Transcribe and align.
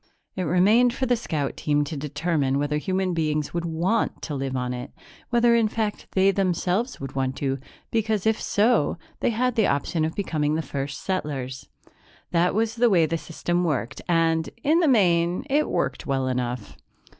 It 0.35 0.45
remained 0.45 0.95
for 0.95 1.05
the 1.05 1.15
scout 1.15 1.55
team 1.55 1.83
to 1.83 1.95
determine 1.95 2.57
whether 2.57 2.77
human 2.77 3.13
beings 3.13 3.53
would 3.53 3.65
want 3.65 4.23
to 4.23 4.33
live 4.33 4.55
on 4.57 4.73
it 4.73 4.89
whether, 5.29 5.53
in 5.53 5.67
fact, 5.67 6.07
they 6.13 6.31
themselves 6.31 6.99
would 6.99 7.13
want 7.13 7.35
to, 7.35 7.59
because, 7.91 8.25
if 8.25 8.41
so, 8.41 8.97
they 9.19 9.29
had 9.29 9.53
the 9.53 9.67
option 9.67 10.03
of 10.03 10.15
becoming 10.15 10.55
the 10.55 10.63
first 10.63 11.01
settlers. 11.03 11.69
That 12.31 12.55
was 12.55 12.73
the 12.77 12.89
way 12.89 13.05
the 13.05 13.19
system 13.19 13.63
worked 13.63 14.01
and, 14.09 14.49
in 14.63 14.79
the 14.79 14.87
main, 14.87 15.45
it 15.51 15.69
worked 15.69 16.07
well 16.07 16.27
enough. 16.27 16.77